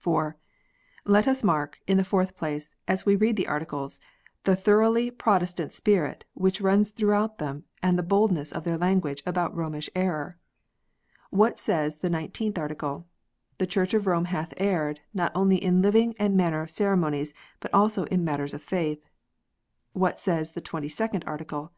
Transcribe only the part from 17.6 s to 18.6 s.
but also in matters